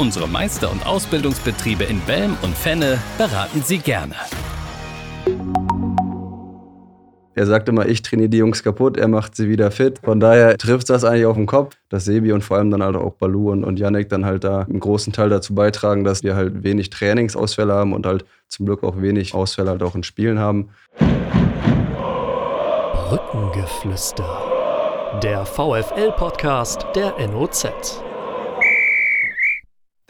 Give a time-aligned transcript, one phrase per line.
[0.00, 4.14] Unsere Meister- und Ausbildungsbetriebe in Belm und Fenne beraten Sie gerne.
[7.34, 10.00] Er sagt immer, ich trainiere die Jungs kaputt, er macht sie wieder fit.
[10.02, 12.96] Von daher trifft das eigentlich auf den Kopf, dass Sebi und vor allem dann halt
[12.96, 16.34] auch Balu und, und Yannick dann halt da einen großen Teil dazu beitragen, dass wir
[16.34, 20.38] halt wenig Trainingsausfälle haben und halt zum Glück auch wenig Ausfälle halt auch in Spielen
[20.38, 20.70] haben.
[23.10, 24.24] Brückengeflüster.
[25.22, 28.00] Der VFL-Podcast der NOZ.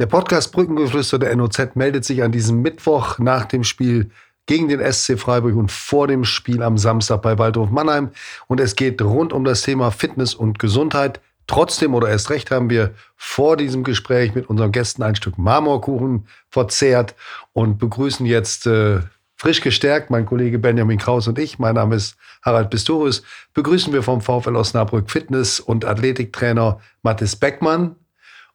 [0.00, 4.10] Der Podcast Brückengeflüster der NOZ meldet sich an diesem Mittwoch nach dem Spiel
[4.46, 8.08] gegen den SC Freiburg und vor dem Spiel am Samstag bei Waldhof Mannheim.
[8.46, 11.20] Und es geht rund um das Thema Fitness und Gesundheit.
[11.46, 16.26] Trotzdem oder erst recht haben wir vor diesem Gespräch mit unseren Gästen ein Stück Marmorkuchen
[16.48, 17.14] verzehrt
[17.52, 19.00] und begrüßen jetzt äh,
[19.36, 21.58] frisch gestärkt mein Kollege Benjamin Kraus und ich.
[21.58, 23.22] Mein Name ist Harald Pistorius.
[23.52, 27.96] Begrüßen wir vom VfL Osnabrück Fitness- und Athletiktrainer Mathis Beckmann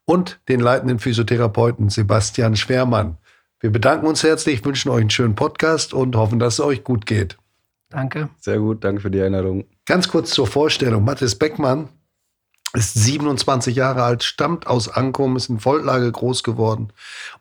[0.05, 3.17] und den leitenden Physiotherapeuten Sebastian Schwermann.
[3.59, 7.05] Wir bedanken uns herzlich, wünschen euch einen schönen Podcast und hoffen, dass es euch gut
[7.05, 7.37] geht.
[7.89, 8.29] Danke.
[8.39, 9.65] Sehr gut, danke für die Einladung.
[9.85, 11.03] Ganz kurz zur Vorstellung.
[11.03, 11.89] Mathis Beckmann
[12.73, 16.89] ist 27 Jahre alt, stammt aus Ankum, ist in Voltlage groß geworden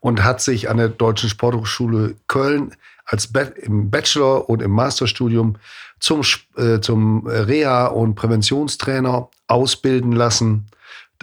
[0.01, 5.57] und hat sich an der Deutschen Sporthochschule Köln als Be im Bachelor- und im Masterstudium
[5.99, 6.23] zum,
[6.57, 10.67] äh, zum Reha- und Präventionstrainer ausbilden lassen.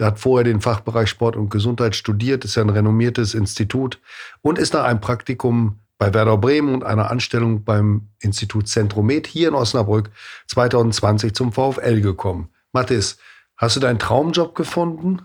[0.02, 4.00] Der hat vorher den Fachbereich Sport und Gesundheit studiert, ist ja ein renommiertes Institut
[4.40, 9.46] und ist nach einem Praktikum bei Werder Bremen und einer Anstellung beim Institut Zentromed hier
[9.46, 10.10] in Osnabrück
[10.48, 12.48] 2020 zum VfL gekommen.
[12.72, 13.18] Mathis,
[13.56, 15.22] hast du deinen Traumjob gefunden?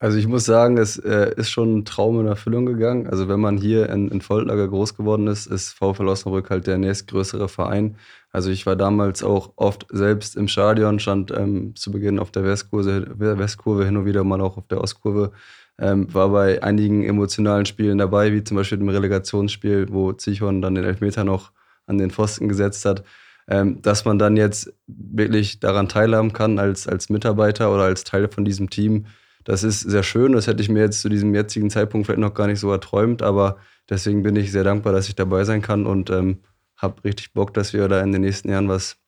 [0.00, 3.08] Also ich muss sagen, es äh, ist schon ein Traum in Erfüllung gegangen.
[3.08, 6.78] Also wenn man hier in, in Voltlager groß geworden ist, ist VfL Osnabrück halt der
[6.78, 7.96] nächstgrößere Verein.
[8.30, 12.44] Also ich war damals auch oft selbst im Stadion, stand ähm, zu Beginn auf der
[12.44, 15.32] Westkurve, Westkurve, hin und wieder mal auch auf der Ostkurve.
[15.80, 20.76] Ähm, war bei einigen emotionalen Spielen dabei, wie zum Beispiel dem Relegationsspiel, wo Zichon dann
[20.76, 21.50] den Elfmeter noch
[21.86, 23.02] an den Pfosten gesetzt hat.
[23.48, 28.28] Ähm, dass man dann jetzt wirklich daran teilhaben kann als, als Mitarbeiter oder als Teil
[28.28, 29.06] von diesem Team,
[29.48, 30.32] das ist sehr schön.
[30.32, 33.22] Das hätte ich mir jetzt zu diesem jetzigen Zeitpunkt vielleicht noch gar nicht so erträumt,
[33.22, 33.56] aber
[33.88, 36.40] deswegen bin ich sehr dankbar, dass ich dabei sein kann und ähm,
[36.76, 38.98] habe richtig Bock, dass wir da in den nächsten Jahren was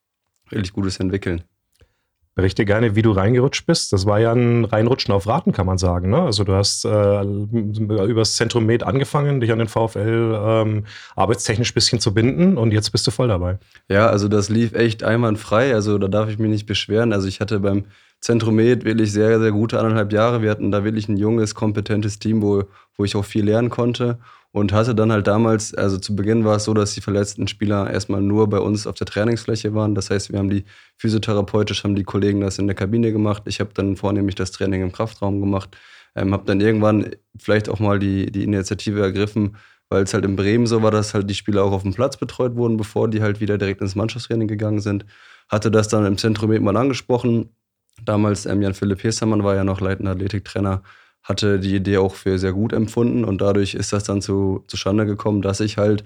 [0.51, 1.43] richtig Gutes entwickeln.
[2.35, 3.93] Berichte gerne, wie du reingerutscht bist.
[3.93, 6.09] Das war ja ein Reinrutschen auf Raten, kann man sagen.
[6.09, 6.23] Ne?
[6.23, 10.85] Also du hast äh, übers Zentrum Med angefangen, dich an den VfL ähm,
[11.17, 13.59] arbeitstechnisch ein bisschen zu binden und jetzt bist du voll dabei.
[13.91, 15.75] Ja, also das lief echt einwandfrei.
[15.75, 17.13] Also da darf ich mich nicht beschweren.
[17.13, 17.85] Also ich hatte beim
[18.21, 20.43] Zentrum Med wirklich sehr, sehr gute anderthalb Jahre.
[20.43, 22.65] Wir hatten da wirklich ein junges, kompetentes Team, wo,
[22.97, 24.19] wo ich auch viel lernen konnte
[24.53, 27.91] und hatte dann halt damals, also zu Beginn war es so, dass die verletzten Spieler
[27.91, 29.95] erstmal nur bei uns auf der Trainingsfläche waren.
[29.95, 30.65] Das heißt, wir haben die
[30.97, 33.45] physiotherapeutisch, haben die Kollegen das in der Kabine gemacht.
[33.47, 35.77] Ich habe dann vornehmlich das Training im Kraftraum gemacht.
[36.17, 39.57] Ähm, habe dann irgendwann vielleicht auch mal die, die Initiative ergriffen,
[39.89, 42.17] weil es halt in Bremen so war, dass halt die Spieler auch auf dem Platz
[42.17, 45.07] betreut wurden, bevor die halt wieder direkt ins Mannschaftstraining gegangen sind.
[45.49, 47.51] Hatte das dann im Zentrum eben mal angesprochen.
[48.05, 50.83] Damals ähm, Jan-Philipp Hestermann war ja noch leitender Athletiktrainer
[51.23, 55.07] hatte die Idee auch für sehr gut empfunden und dadurch ist das dann zu, zustande
[55.07, 56.05] gekommen, dass ich halt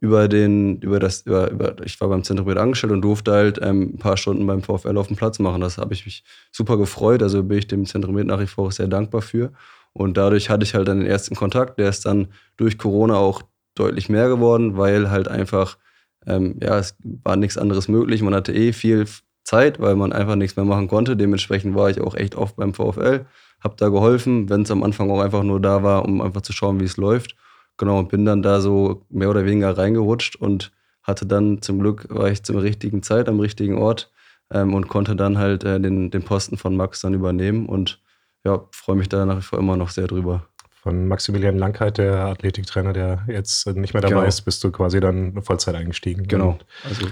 [0.00, 3.58] über den, über das, über, über ich war beim Zentrum mit angestellt und durfte halt
[3.62, 5.62] ähm, ein paar Stunden beim VfL auf dem Platz machen.
[5.62, 7.22] Das habe ich mich super gefreut.
[7.22, 9.52] Also bin ich dem Zentrum mit nach wie vor sehr dankbar für.
[9.94, 11.78] Und dadurch hatte ich halt dann den ersten Kontakt.
[11.78, 13.40] Der ist dann durch Corona auch
[13.74, 15.78] deutlich mehr geworden, weil halt einfach,
[16.26, 18.20] ähm, ja, es war nichts anderes möglich.
[18.20, 19.06] Man hatte eh viel
[19.46, 21.16] Zeit, weil man einfach nichts mehr machen konnte.
[21.16, 23.24] Dementsprechend war ich auch echt oft beim VfL
[23.60, 26.52] habe da geholfen, wenn es am Anfang auch einfach nur da war, um einfach zu
[26.52, 27.36] schauen, wie es läuft.
[27.78, 32.06] Genau, und bin dann da so mehr oder weniger reingerutscht und hatte dann zum Glück,
[32.08, 34.10] war ich zur richtigen Zeit am richtigen Ort
[34.50, 38.00] ähm, und konnte dann halt äh, den, den Posten von Max dann übernehmen und
[38.44, 40.46] ja, freue mich da nach wie vor immer noch sehr drüber.
[40.82, 44.26] Von Maximilian Langkeit, der Athletiktrainer, der jetzt nicht mehr dabei Genau.
[44.26, 46.28] ist, bist du quasi dann Vollzeit eingestiegen.
[46.28, 46.58] Genau.
[46.88, 47.06] Also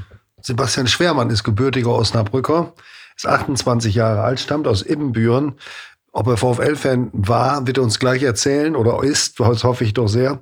[0.45, 2.75] Sebastian Schwermann ist gebürtiger Osnabrücker,
[3.17, 5.55] ist 28 Jahre alt, stammt aus Ibbenbüren.
[6.13, 10.07] Ob er VfL-Fan war, wird er uns gleich erzählen oder ist, das hoffe ich doch
[10.07, 10.39] sehr.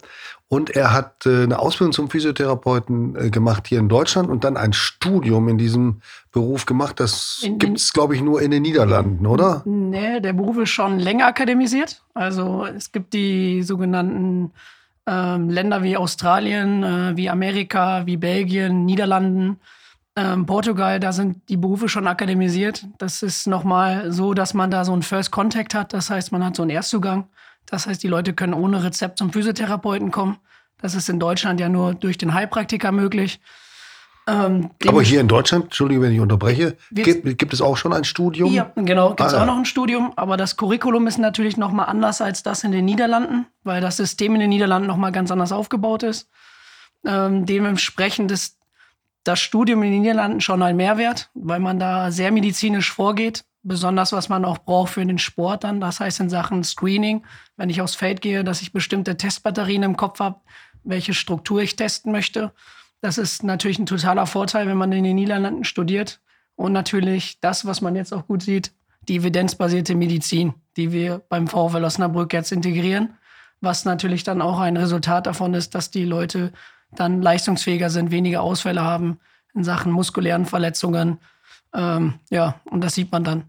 [0.49, 4.59] Und er hat äh, eine Ausbildung zum Physiotherapeuten äh, gemacht hier in Deutschland und dann
[4.59, 7.01] ein Studium in diesem Beruf gemacht.
[7.01, 9.63] Das gibt es, glaube ich, nur in den Niederlanden, oder?
[9.65, 12.03] Nee, der Beruf ist schon länger akademisiert.
[12.13, 14.53] Also es gibt die sogenannten
[15.05, 19.59] Ähm, Länder wie Australien, äh, wie Amerika, wie Belgien, Niederlanden,
[20.15, 22.87] ähm, Portugal, da sind die Berufe schon akademisiert.
[22.99, 25.93] Das ist nochmal so, dass man da so einen First Contact hat.
[25.93, 27.29] Das heißt, man hat so einen Erstzugang.
[27.67, 30.39] Das heißt, die Leute können ohne Rezept zum Physiotherapeuten kommen.
[30.79, 33.41] Das ist in Deutschland ja nur durch den Heilpraktiker möglich.
[34.27, 38.05] Ähm, Aber hier in Deutschland, Entschuldige, wenn ich unterbreche, gibt, gibt, es auch schon ein
[38.05, 38.53] Studium?
[38.53, 39.47] Ja, genau, gibt es ah, auch ja.
[39.47, 40.13] noch ein Studium.
[40.17, 43.97] Aber das Curriculum ist natürlich noch mal anders als das in den Niederlanden, weil das
[43.97, 46.29] System in den Niederlanden noch mal ganz anders aufgebaut ist.
[47.05, 48.59] Ähm, dementsprechend ist
[49.25, 53.45] das Studium in den Niederlanden schon ein Mehrwert, weil man da sehr medizinisch vorgeht.
[53.65, 55.81] Besonders was man auch braucht für den Sport dann.
[55.81, 57.25] Das heißt in Sachen Screening,
[57.57, 60.41] wenn ich aufs Feld gehe, dass ich bestimmte Testbatterien im Kopf habe,
[60.83, 62.53] welche Struktur ich testen möchte
[63.03, 66.21] das ist natürlich ein totaler Vorteil, wenn man in den Niederlanden studiert.
[66.55, 68.73] Und natürlich das, was man jetzt auch gut sieht,
[69.09, 73.19] die evidenzbasierte Medizin, die wir beim VfL Osnabrück jetzt integrieren.
[73.61, 76.53] Was natürlich dann auch ein Resultat davon ist, dass die Leute
[76.95, 79.19] dann leistungsfähiger sind, weniger Ausfälle haben
[79.55, 81.19] in Sachen muskulären Verletzungen.
[81.75, 83.45] Ähm, ja, und das sieht man dann,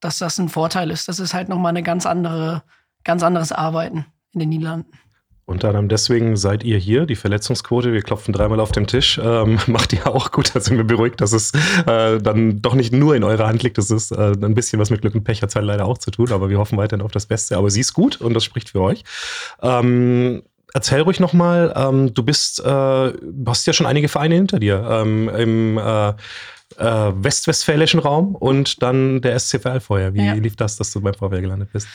[0.00, 1.08] dass das ein Vorteil ist.
[1.08, 2.62] Das ist halt nochmal eine ganz andere,
[3.04, 4.92] ganz anderes Arbeiten in den Niederlanden.
[5.44, 9.58] Unter anderem deswegen seid ihr hier, die Verletzungsquote, wir klopfen dreimal auf dem Tisch, ähm,
[9.66, 11.52] macht ihr auch gut, da sind wir beruhigt, dass es
[11.86, 14.90] äh, dann doch nicht nur in eurer Hand liegt, das ist äh, ein bisschen was
[14.90, 17.10] mit Glück und Pech hat halt leider auch zu tun, aber wir hoffen weiterhin auf
[17.10, 19.02] das Beste, aber sie ist gut und das spricht für euch.
[19.60, 20.42] Ähm,
[20.74, 23.12] erzähl ruhig nochmal, ähm, du bist, äh,
[23.46, 26.10] hast ja schon einige Vereine hinter dir, ähm, im äh,
[26.78, 30.14] äh, westwestfälischen Raum und dann der SCVL vorher.
[30.14, 30.34] Wie ja.
[30.34, 31.88] lief das, dass du beim VfL gelandet bist?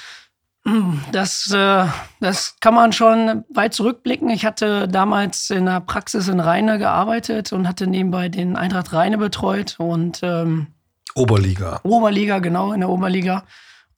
[1.14, 1.86] Das, äh,
[2.20, 4.30] das kann man schon weit zurückblicken.
[4.30, 9.18] Ich hatte damals in der Praxis in Rheine gearbeitet und hatte nebenbei den Eintracht Rheine
[9.18, 10.68] betreut und ähm,
[11.16, 11.80] Oberliga.
[11.84, 13.44] Oberliga, genau, in der Oberliga.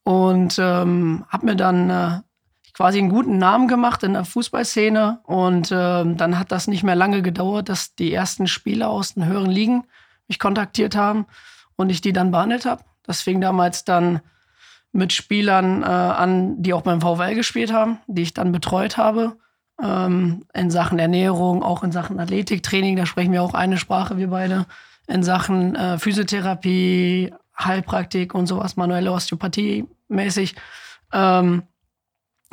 [0.03, 2.19] Und ähm, habe mir dann äh,
[2.79, 5.19] quasi einen guten Namen gemacht in der Fußballszene.
[5.23, 9.25] Und ähm, dann hat das nicht mehr lange gedauert, dass die ersten Spieler aus den
[9.25, 9.83] höheren Ligen
[10.29, 11.25] mich kontaktiert haben
[11.75, 12.85] und ich die dann behandelt habe.
[13.03, 14.21] Das fing damals dann
[14.93, 19.35] mit Spielern äh, an, die auch beim VWL gespielt haben, die ich dann betreut habe.
[19.83, 24.29] Ähm, in Sachen Ernährung, auch in Sachen Athletiktraining, da sprechen wir auch eine Sprache, wir
[24.29, 24.67] beide.
[25.05, 30.55] In Sachen äh, Physiotherapie, Heilpraktik und sowas, manuelle Osteopathie mäßig.
[31.11, 31.63] Ähm,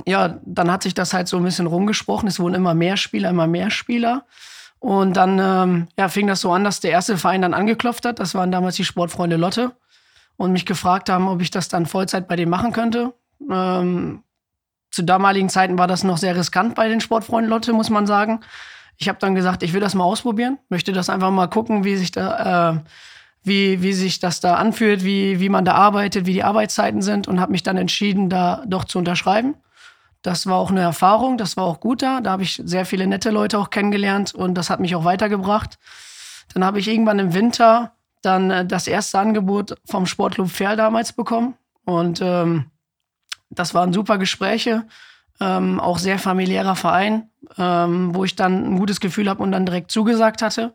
[0.04, 2.28] ja, dann hat sich das halt so ein bisschen rumgesprochen.
[2.28, 4.26] Es wurden immer mehr Spieler, immer mehr Spieler.
[4.78, 8.20] Und dann ähm, ja, fing das so an, dass der erste Verein dann angeklopft hat.
[8.20, 9.72] Das waren damals die Sportfreunde Lotte
[10.36, 13.14] und mich gefragt haben, ob ich das dann Vollzeit bei denen machen könnte.
[13.50, 14.22] Ähm,
[14.90, 18.40] zu damaligen Zeiten war das noch sehr riskant bei den Sportfreunden Lotte, muss man sagen.
[18.98, 21.96] Ich habe dann gesagt, ich will das mal ausprobieren, möchte das einfach mal gucken, wie
[21.96, 22.80] sich da, äh,
[23.42, 27.28] wie, wie sich das da anfühlt, wie, wie man da arbeitet, wie die Arbeitszeiten sind
[27.28, 29.54] und habe mich dann entschieden, da doch zu unterschreiben.
[30.22, 32.20] Das war auch eine Erfahrung, das war auch gut da.
[32.20, 35.78] Da habe ich sehr viele nette Leute auch kennengelernt und das hat mich auch weitergebracht.
[36.52, 37.92] Dann habe ich irgendwann im Winter
[38.22, 41.54] dann äh, das erste Angebot vom Sportclub Fair damals bekommen.
[41.84, 42.70] Und ähm,
[43.50, 44.86] das waren super Gespräche,
[45.40, 49.66] ähm, auch sehr familiärer Verein, ähm, wo ich dann ein gutes Gefühl habe und dann
[49.66, 50.74] direkt zugesagt hatte.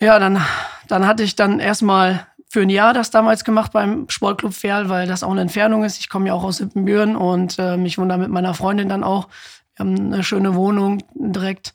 [0.00, 0.42] Ja, dann,
[0.88, 5.08] dann hatte ich dann erstmal für ein Jahr das damals gemacht beim Sportclub Ferl, weil
[5.08, 5.98] das auch eine Entfernung ist.
[5.98, 9.02] Ich komme ja auch aus Sippenbüren und äh, ich wohne da mit meiner Freundin dann
[9.02, 9.26] auch.
[9.74, 11.74] Wir haben eine schöne Wohnung direkt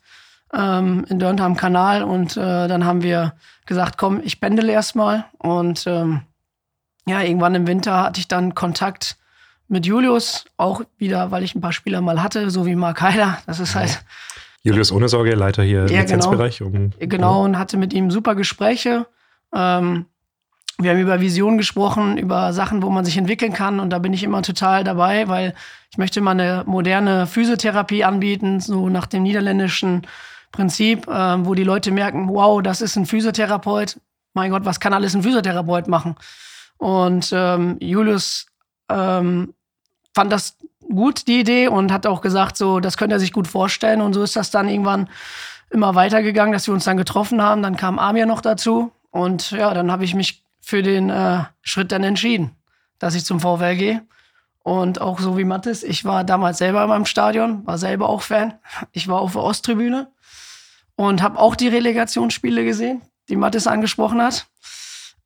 [0.54, 3.34] ähm, in Dörnte am Kanal und äh, dann haben wir
[3.66, 6.22] gesagt, komm, ich pendele erstmal und ähm,
[7.06, 9.18] ja, irgendwann im Winter hatte ich dann Kontakt
[9.68, 13.36] mit Julius, auch wieder, weil ich ein paar Spieler mal hatte, so wie Mark Heiler.
[13.46, 14.02] Das ist halt.
[14.62, 16.14] Julius ohne Sorge, Leiter hier im ja, genau.
[16.14, 16.58] Lizenzbereich.
[16.58, 19.06] Genau, um, genau, und hatte mit ihm super Gespräche.
[19.54, 20.06] Ähm,
[20.82, 23.80] wir haben über Visionen gesprochen, über Sachen, wo man sich entwickeln kann.
[23.80, 25.54] Und da bin ich immer total dabei, weil
[25.90, 30.06] ich möchte mal eine moderne Physiotherapie anbieten, so nach dem niederländischen
[30.52, 34.00] Prinzip, äh, wo die Leute merken, wow, das ist ein Physiotherapeut.
[34.34, 36.16] Mein Gott, was kann alles ein Physiotherapeut machen?
[36.78, 38.46] Und ähm, Julius
[38.88, 39.54] ähm,
[40.14, 43.46] fand das gut, die Idee, und hat auch gesagt, so, das könnte er sich gut
[43.46, 44.00] vorstellen.
[44.00, 45.08] Und so ist das dann irgendwann
[45.70, 47.62] immer weitergegangen, dass wir uns dann getroffen haben.
[47.62, 48.92] Dann kam Amir noch dazu.
[49.10, 52.56] Und ja, dann habe ich mich für den äh, Schritt dann entschieden,
[52.98, 54.02] dass ich zum VfL gehe.
[54.62, 58.22] Und auch so wie Mathis, ich war damals selber in meinem Stadion, war selber auch
[58.22, 58.54] Fan.
[58.92, 60.12] Ich war auf der Osttribüne
[60.96, 63.00] und habe auch die Relegationsspiele gesehen,
[63.30, 64.46] die Mathis angesprochen hat.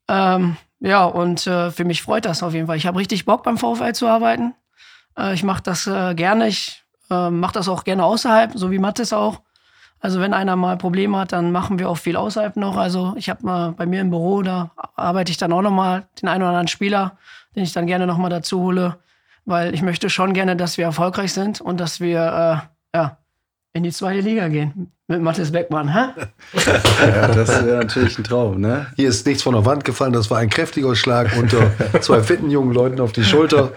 [0.07, 2.77] Ähm, ja, und äh, für mich freut das auf jeden Fall.
[2.77, 4.53] Ich habe richtig Bock beim VfL zu arbeiten.
[5.17, 6.47] Äh, ich mache das äh, gerne.
[6.47, 9.41] Ich äh, mache das auch gerne außerhalb, so wie Mathis auch.
[10.05, 12.77] Also wenn einer mal Probleme hat, dann machen wir auch viel außerhalb noch.
[12.77, 16.05] Also ich habe mal bei mir im Büro, da arbeite ich dann auch noch mal
[16.21, 17.17] den einen oder anderen Spieler,
[17.55, 18.97] den ich dann gerne noch mal dazu hole,
[19.45, 23.17] weil ich möchte schon gerne, dass wir erfolgreich sind und dass wir ja,
[23.73, 25.91] in die zweite Liga gehen mit Mathis Beckmann.
[25.91, 26.09] Hä?
[26.99, 28.85] Ja, das wäre natürlich ein Traum, ne?
[28.97, 31.71] Hier ist nichts von der Wand gefallen, das war ein kräftiger Schlag unter
[32.01, 33.71] zwei fitten jungen Leuten auf die Schulter.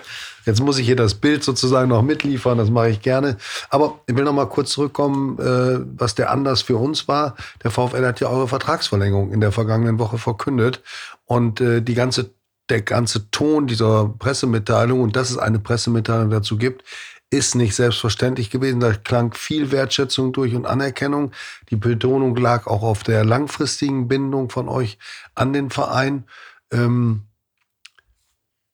[0.48, 3.36] Jetzt muss ich hier das Bild sozusagen noch mitliefern, das mache ich gerne.
[3.68, 7.36] Aber ich will noch mal kurz zurückkommen, äh, was der Anlass für uns war.
[7.62, 10.82] Der VfL hat ja eure Vertragsverlängerung in der vergangenen Woche verkündet.
[11.26, 12.30] Und äh, die ganze,
[12.70, 16.82] der ganze Ton dieser Pressemitteilung, und dass es eine Pressemitteilung dazu gibt,
[17.28, 18.80] ist nicht selbstverständlich gewesen.
[18.80, 21.32] Da klang viel Wertschätzung durch und Anerkennung.
[21.68, 24.96] Die Betonung lag auch auf der langfristigen Bindung von euch
[25.34, 26.24] an den Verein.
[26.72, 27.27] Ähm,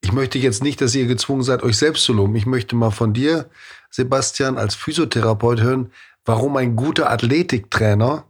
[0.05, 2.35] ich möchte jetzt nicht, dass ihr gezwungen seid, euch selbst zu loben.
[2.35, 3.49] Ich möchte mal von dir,
[3.89, 5.91] Sebastian, als Physiotherapeut hören,
[6.25, 8.23] warum ein guter Athletiktrainer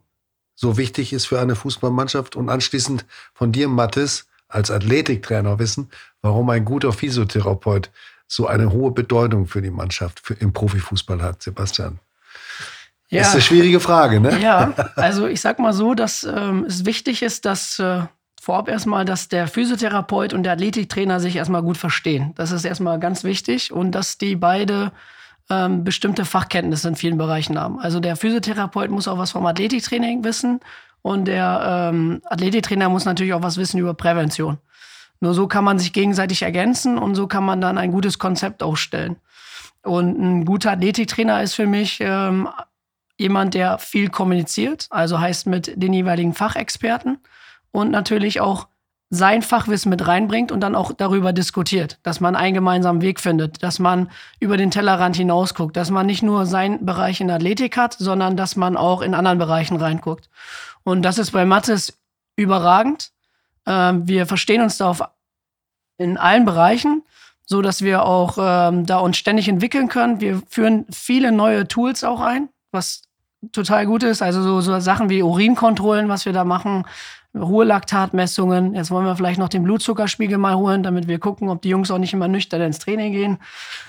[0.55, 5.89] so wichtig ist für eine Fußballmannschaft und anschließend von dir, Mathis, als Athletiktrainer wissen,
[6.21, 7.91] warum ein guter Physiotherapeut
[8.25, 11.99] so eine hohe Bedeutung für die Mannschaft für, im Profifußball hat, Sebastian.
[13.09, 13.23] Ja.
[13.23, 14.39] Ist eine schwierige Frage, ne?
[14.39, 18.03] Ja, also ich sag mal so, dass ähm, es wichtig ist, dass äh,
[18.45, 22.31] vorab erstmal, dass der Physiotherapeut und der Athletiktrainer sich erstmal gut verstehen.
[22.35, 24.91] Das ist erstmal ganz wichtig und dass die beide
[25.49, 27.79] ähm, bestimmte Fachkenntnisse in vielen Bereichen haben.
[27.79, 30.59] Also der Physiotherapeut muss auch was vom Athletiktraining wissen
[31.01, 34.59] und der ähm, Athletiktrainer muss natürlich auch was wissen über Prävention.
[35.21, 38.61] Nur so kann man sich gegenseitig ergänzen und so kann man dann ein gutes Konzept
[38.61, 39.15] aufstellen.
[39.81, 42.47] Und ein guter Athletiktrainer ist für mich ähm,
[43.17, 47.17] jemand, der viel kommuniziert, also heißt mit den jeweiligen Fachexperten
[47.75, 48.67] und natürlich auch
[49.11, 53.61] sein Fachwissen mit reinbringt und dann auch darüber diskutiert, dass man einen gemeinsamen Weg findet,
[53.61, 57.93] dass man über den Tellerrand hinausguckt, dass man nicht nur seinen Bereich in Athletik hat,
[57.93, 60.29] sondern dass man auch in anderen Bereichen reinguckt.
[60.83, 61.97] Und das ist bei Mathis
[62.35, 63.11] überragend.
[63.67, 64.95] Ähm, wir verstehen uns da
[65.97, 67.03] in allen Bereichen,
[67.45, 70.19] so dass wir auch ähm, da uns ständig entwickeln können.
[70.19, 73.03] Wir führen viele neue Tools auch ein, was
[73.51, 74.21] total gut ist.
[74.21, 76.85] Also so, so Sachen wie Urinkontrollen, was wir da machen,
[77.35, 78.73] Ruhelaktatmessungen.
[78.73, 81.91] Jetzt wollen wir vielleicht noch den Blutzuckerspiegel mal holen, damit wir gucken, ob die Jungs
[81.91, 83.37] auch nicht immer nüchtern ins Training gehen,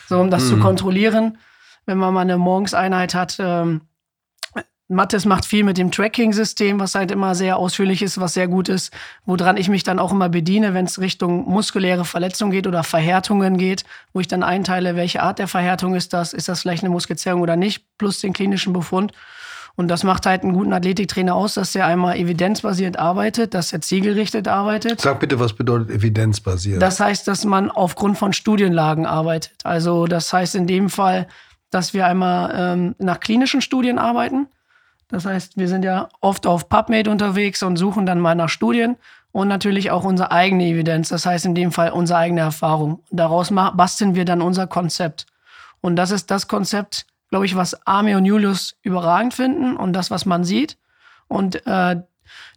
[0.08, 0.48] so um das mhm.
[0.48, 1.38] zu kontrollieren.
[1.86, 3.82] Wenn man mal eine Morgenseinheit hat, ähm,
[4.88, 8.68] Mattes macht viel mit dem Tracking-System, was halt immer sehr ausführlich ist, was sehr gut
[8.68, 8.92] ist,
[9.24, 13.58] woran ich mich dann auch immer bediene, wenn es Richtung muskuläre Verletzung geht oder Verhärtungen
[13.58, 16.90] geht, wo ich dann einteile, welche Art der Verhärtung ist das, ist das vielleicht eine
[16.90, 19.12] Muskelzerrung oder nicht, plus den klinischen Befund.
[19.76, 23.82] Und das macht halt einen guten Athletiktrainer aus, dass er einmal evidenzbasiert arbeitet, dass er
[23.82, 25.02] zielgerichtet arbeitet.
[25.02, 26.80] Sag bitte, was bedeutet evidenzbasiert?
[26.80, 29.52] Das heißt, dass man aufgrund von Studienlagen arbeitet.
[29.64, 31.28] Also das heißt in dem Fall,
[31.70, 34.46] dass wir einmal ähm, nach klinischen Studien arbeiten.
[35.08, 38.96] Das heißt, wir sind ja oft auf PubMed unterwegs und suchen dann mal nach Studien
[39.30, 41.10] und natürlich auch unsere eigene Evidenz.
[41.10, 43.02] Das heißt in dem Fall unsere eigene Erfahrung.
[43.10, 45.26] Daraus basteln wir dann unser Konzept.
[45.82, 50.10] Und das ist das Konzept, glaube ich, was Arme und Julius überragend finden und das,
[50.10, 50.78] was man sieht.
[51.28, 51.96] Und äh,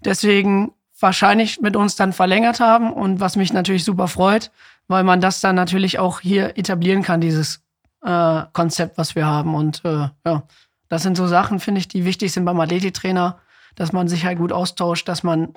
[0.04, 4.52] deswegen wahrscheinlich mit uns dann verlängert haben und was mich natürlich super freut,
[4.88, 7.64] weil man das dann natürlich auch hier etablieren kann, dieses
[8.04, 9.56] äh, Konzept, was wir haben.
[9.56, 10.44] Und äh, ja,
[10.90, 13.40] das sind so Sachen, finde ich, die wichtig sind beim Athletiktrainer,
[13.76, 15.54] dass man sich halt gut austauscht, dass man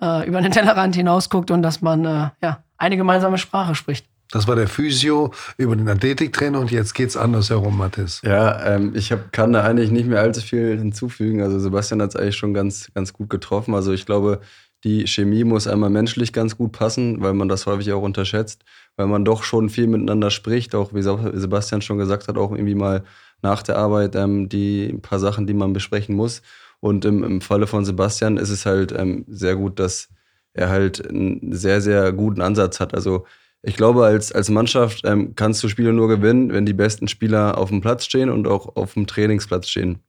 [0.00, 4.06] äh, über den Tellerrand hinausguckt und dass man äh, ja, eine gemeinsame Sprache spricht.
[4.30, 8.20] Das war der Physio über den Athletiktrainer und jetzt geht's andersherum, Mathis.
[8.24, 11.42] Ja, ähm, ich hab, kann da eigentlich nicht mehr allzu viel hinzufügen.
[11.42, 13.74] Also Sebastian hat es eigentlich schon ganz, ganz gut getroffen.
[13.74, 14.40] Also ich glaube,
[14.82, 18.64] die Chemie muss einmal menschlich ganz gut passen, weil man das häufig auch unterschätzt,
[18.96, 22.74] weil man doch schon viel miteinander spricht, auch wie Sebastian schon gesagt hat, auch irgendwie
[22.74, 23.04] mal
[23.40, 26.42] nach der Arbeit ähm, die paar Sachen, die man besprechen muss.
[26.80, 30.08] Und im, im Falle von Sebastian ist es halt ähm, sehr gut, dass
[30.52, 32.94] er halt einen sehr, sehr guten Ansatz hat.
[32.94, 33.26] Also
[33.66, 37.56] ich glaube, als, als Mannschaft ähm, kannst du Spiele nur gewinnen, wenn die besten Spieler
[37.56, 40.00] auf dem Platz stehen und auch auf dem Trainingsplatz stehen.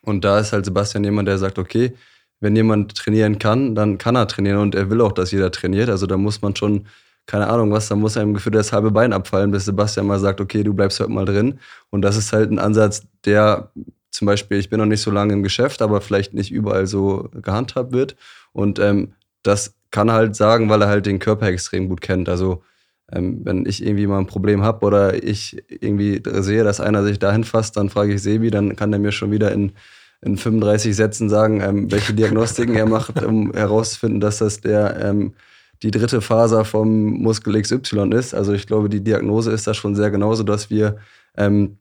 [0.00, 1.92] Und da ist halt Sebastian jemand, der sagt, okay,
[2.40, 5.90] wenn jemand trainieren kann, dann kann er trainieren und er will auch, dass jeder trainiert.
[5.90, 6.86] Also da muss man schon,
[7.26, 10.40] keine Ahnung was, da muss einem gefühlt das halbe Bein abfallen, bis Sebastian mal sagt,
[10.40, 11.60] okay, du bleibst heute mal drin.
[11.90, 13.70] Und das ist halt ein Ansatz, der
[14.10, 17.28] zum Beispiel, ich bin noch nicht so lange im Geschäft, aber vielleicht nicht überall so
[17.32, 18.16] gehandhabt wird.
[18.52, 22.28] Und ähm, das kann er halt sagen, weil er halt den Körper extrem gut kennt.
[22.28, 22.62] Also
[23.14, 27.44] wenn ich irgendwie mal ein Problem habe oder ich irgendwie sehe, dass einer sich dahin
[27.44, 29.72] fasst, dann frage ich Sebi, dann kann der mir schon wieder in,
[30.22, 35.34] in 35 Sätzen sagen, ähm, welche Diagnostiken er macht, um herauszufinden, dass das der ähm,
[35.82, 38.34] die dritte Faser vom Muskel XY ist.
[38.34, 40.98] Also ich glaube, die Diagnose ist da schon sehr genauso, dass wir
[41.36, 41.78] ähm,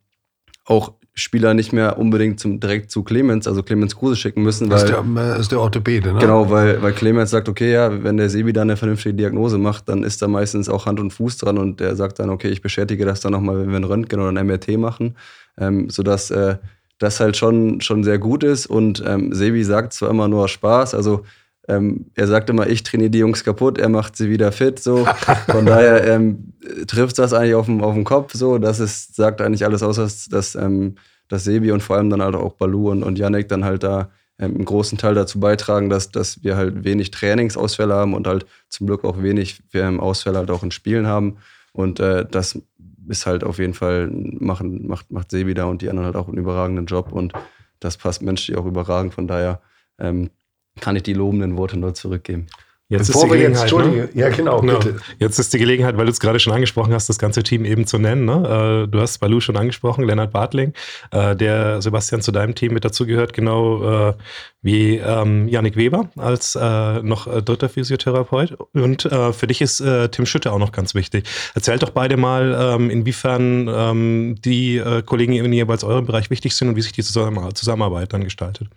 [0.65, 4.69] auch Spieler nicht mehr unbedingt zum, direkt zu Clemens, also Clemens Kruse schicken müssen.
[4.69, 6.19] Weil, das, ist der, das ist der Orthopäde, ne?
[6.19, 9.89] Genau, weil, weil Clemens sagt, okay, ja, wenn der Sebi dann eine vernünftige Diagnose macht,
[9.89, 12.61] dann ist da meistens auch Hand und Fuß dran und der sagt dann, okay, ich
[12.61, 15.17] bestätige das dann nochmal, wenn wir ein Röntgen oder ein MRT machen,
[15.57, 16.55] ähm, sodass äh,
[16.97, 18.65] das halt schon, schon sehr gut ist.
[18.67, 21.25] Und ähm, Sebi sagt zwar immer nur Spaß, also
[21.67, 24.79] ähm, er sagt immer, ich trainiere die Jungs kaputt, er macht sie wieder fit.
[24.79, 25.05] So.
[25.47, 26.53] Von daher ähm,
[26.87, 28.33] trifft das eigentlich auf den, auf den Kopf.
[28.33, 28.57] So.
[28.57, 30.95] Das ist, sagt eigentlich alles aus, dass, dass, ähm,
[31.27, 34.09] dass Sebi und vor allem dann halt auch Balu und, und Yannick dann halt da
[34.39, 38.45] ähm, einen großen Teil dazu beitragen, dass, dass wir halt wenig Trainingsausfälle haben und halt
[38.69, 39.61] zum Glück auch wenig
[39.99, 41.37] Ausfälle halt auch in Spielen haben.
[41.73, 42.59] Und äh, das
[43.07, 46.27] ist halt auf jeden Fall, machen, macht, macht Sebi da und die anderen halt auch
[46.27, 47.33] einen überragenden Job und
[47.79, 49.13] das passt menschlich auch überragend.
[49.13, 49.61] Von daher
[49.99, 50.29] ähm,
[50.79, 52.47] kann ich die lobenden Worte nur zurückgeben.
[52.91, 54.09] Jetzt Bevor ist die Gelegenheit, ne?
[54.13, 54.97] ja genau, genau, bitte.
[55.17, 57.87] Jetzt ist die Gelegenheit, weil du es gerade schon angesprochen hast, das ganze Team eben
[57.87, 58.25] zu nennen.
[58.25, 58.83] Ne?
[58.83, 60.73] Äh, du hast Balu schon angesprochen, Lennart Bartling,
[61.11, 64.13] äh, der Sebastian zu deinem Team mit dazugehört, genau äh,
[64.61, 68.57] wie ähm, Yannick Weber als noch dritter Physiotherapeut.
[68.73, 71.27] Und für dich ist Tim Schütte auch noch ganz wichtig.
[71.55, 76.69] Erzählt doch beide mal, ähm, inwiefern ähm, die Kollegen in jeweils eurem Bereich wichtig sind
[76.69, 78.67] und wie sich die Zusammenarbeit dann gestaltet.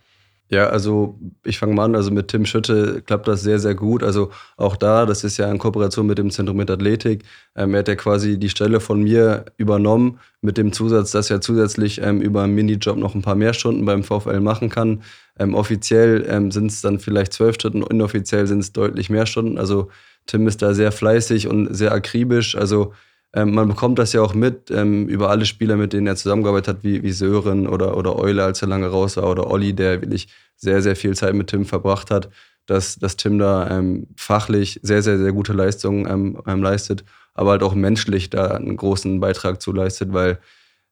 [0.54, 4.04] Ja, also ich fange mal an, also mit Tim Schütte klappt das sehr, sehr gut.
[4.04, 7.25] Also auch da, das ist ja in Kooperation mit dem Zentrum mit Athletik.
[7.56, 11.40] Ähm, er hat ja quasi die Stelle von mir übernommen, mit dem Zusatz, dass er
[11.40, 15.02] zusätzlich ähm, über einen Minijob noch ein paar mehr Stunden beim VfL machen kann.
[15.40, 19.58] Ähm, offiziell ähm, sind es dann vielleicht zwölf Stunden, inoffiziell sind es deutlich mehr Stunden.
[19.58, 19.90] Also
[20.26, 22.54] Tim ist da sehr fleißig und sehr akribisch.
[22.54, 22.92] Also
[23.35, 26.69] ähm, man bekommt das ja auch mit ähm, über alle Spieler, mit denen er zusammengearbeitet
[26.69, 30.00] hat, wie, wie Sören oder, oder Eule, als er lange raus war, oder Olli, der
[30.00, 32.31] wirklich sehr, sehr viel Zeit mit Tim verbracht hat,
[32.67, 37.50] dass, dass Tim da ähm, fachlich sehr, sehr, sehr gute Leistungen ähm, ähm, leistet, aber
[37.50, 40.38] halt auch menschlich da einen großen Beitrag zu leistet, weil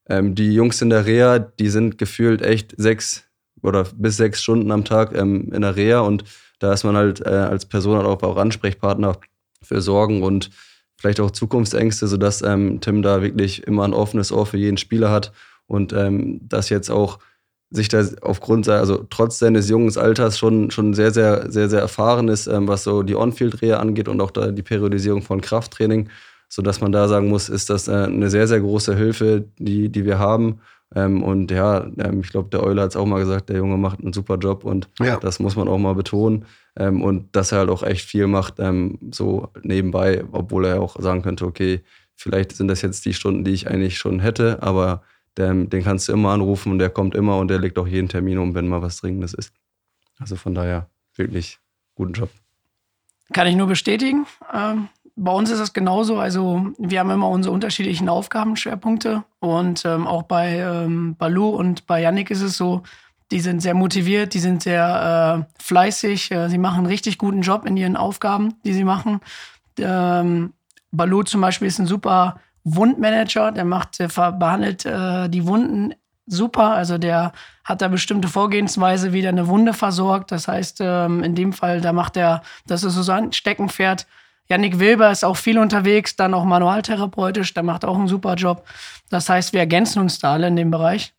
[0.08, 3.24] ähm, die Jungs in der Reha, die sind gefühlt echt sechs
[3.62, 6.24] oder bis sechs Stunden am Tag in der Reha und
[6.58, 9.18] da ist man halt äh, als Person halt auch, auch Ansprechpartner
[9.62, 10.50] für Sorgen und
[11.02, 15.10] vielleicht auch Zukunftsängste, sodass ähm, Tim da wirklich immer ein offenes Ohr für jeden Spieler
[15.10, 15.32] hat
[15.66, 17.18] und ähm, das jetzt auch
[17.70, 22.28] sich da aufgrund, also trotz seines jungen Alters schon, schon sehr, sehr, sehr, sehr erfahren
[22.28, 26.08] ist, ähm, was so die On-Field-Rehe angeht und auch da die Periodisierung von Krafttraining,
[26.48, 30.04] sodass man da sagen muss, ist das äh, eine sehr, sehr große Hilfe, die, die
[30.04, 30.60] wir haben.
[30.94, 33.76] Ähm, und ja, ähm, ich glaube, der Euler hat es auch mal gesagt, der Junge
[33.76, 35.18] macht einen super Job und ja.
[35.18, 36.44] das muss man auch mal betonen.
[36.76, 40.96] Ähm, und dass er halt auch echt viel macht, ähm, so nebenbei, obwohl er auch
[40.98, 41.82] sagen könnte, okay,
[42.14, 45.02] vielleicht sind das jetzt die Stunden, die ich eigentlich schon hätte, aber
[45.38, 48.08] den, den kannst du immer anrufen und der kommt immer und der legt auch jeden
[48.08, 49.52] Termin um, wenn mal was Dringendes ist.
[50.18, 51.58] Also von daher wirklich
[51.94, 52.30] guten Job.
[53.32, 54.26] Kann ich nur bestätigen.
[55.14, 56.18] Bei uns ist das genauso.
[56.18, 62.00] Also wir haben immer unsere unterschiedlichen Aufgabenschwerpunkte und ähm, auch bei ähm, Balu und bei
[62.00, 62.82] Yannick ist es so,
[63.30, 67.42] die sind sehr motiviert, die sind sehr äh, fleißig, äh, sie machen einen richtig guten
[67.42, 69.20] Job in ihren Aufgaben, die sie machen.
[69.78, 70.52] Ähm,
[70.92, 75.94] Balu zum Beispiel ist ein super Wundmanager, der macht, der behandelt äh, die Wunden
[76.26, 76.74] super.
[76.74, 77.32] Also der
[77.64, 80.32] hat da bestimmte Vorgehensweise, wie der eine Wunde versorgt.
[80.32, 84.06] Das heißt, ähm, in dem Fall, da macht er, das ist so sein Steckenpferd.
[84.48, 88.66] Yannick Wilber ist auch viel unterwegs, dann auch manualtherapeutisch, der macht auch einen super Job.
[89.10, 91.14] Das heißt, wir ergänzen uns da alle in dem Bereich.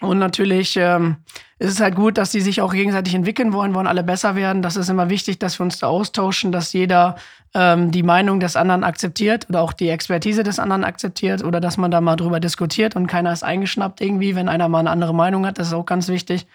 [0.00, 1.16] Und natürlich ähm,
[1.58, 4.62] ist es halt gut, dass die sich auch gegenseitig entwickeln wollen, wollen alle besser werden.
[4.62, 7.16] Das ist immer wichtig, dass wir uns da austauschen, dass jeder
[7.52, 11.76] ähm, die Meinung des anderen akzeptiert oder auch die Expertise des anderen akzeptiert oder dass
[11.76, 15.14] man da mal drüber diskutiert und keiner ist eingeschnappt irgendwie, wenn einer mal eine andere
[15.14, 15.58] Meinung hat.
[15.58, 16.46] Das ist auch ganz wichtig.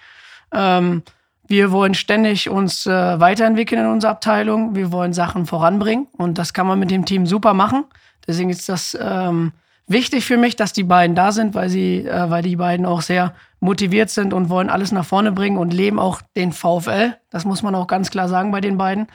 [0.51, 1.03] Ähm,
[1.47, 4.75] wir wollen ständig uns äh, weiterentwickeln in unserer Abteilung.
[4.75, 7.86] Wir wollen Sachen voranbringen und das kann man mit dem Team super machen.
[8.27, 9.51] Deswegen ist das ähm,
[9.88, 13.01] wichtig für mich, dass die beiden da sind, weil sie, äh, weil die beiden auch
[13.01, 17.15] sehr motiviert sind und wollen alles nach vorne bringen und leben auch den VfL.
[17.29, 19.08] Das muss man auch ganz klar sagen bei den beiden.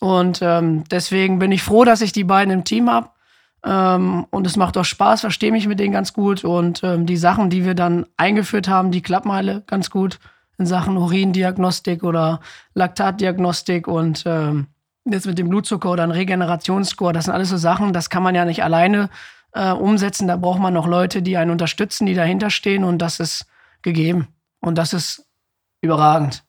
[0.00, 3.08] Und ähm, deswegen bin ich froh, dass ich die beiden im Team habe.
[3.64, 6.44] Ähm, und es macht auch Spaß, verstehe mich mit denen ganz gut.
[6.44, 10.18] Und ähm, die Sachen, die wir dann eingeführt haben, die klappen alle ganz gut
[10.58, 12.40] in Sachen Urindiagnostik oder
[12.74, 14.68] Laktatdiagnostik und ähm,
[15.04, 17.12] jetzt mit dem Blutzucker oder ein Regenerationsscore.
[17.12, 19.10] Das sind alles so Sachen, das kann man ja nicht alleine
[19.52, 20.28] äh, umsetzen.
[20.28, 23.46] Da braucht man noch Leute, die einen unterstützen, die dahinter stehen und das ist
[23.82, 24.28] gegeben.
[24.60, 25.26] Und das ist
[25.82, 26.42] überragend,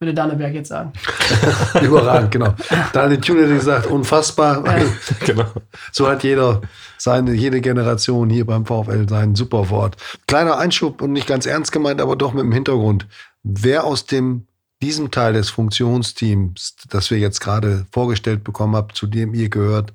[0.00, 0.92] würde Danneberg jetzt sagen.
[1.82, 2.54] überragend, genau.
[2.92, 4.64] Daniel Thune hat gesagt, unfassbar.
[4.66, 4.84] Ja.
[5.26, 5.46] genau.
[5.92, 6.62] So hat jeder
[6.98, 9.96] seine, jede Generation hier beim VfL sein super Wort.
[10.26, 13.06] Kleiner Einschub und nicht ganz ernst gemeint, aber doch mit dem Hintergrund.
[13.42, 14.46] Wer aus dem
[14.82, 19.92] diesem Teil des Funktionsteams, das wir jetzt gerade vorgestellt bekommen haben, zu dem ihr gehört,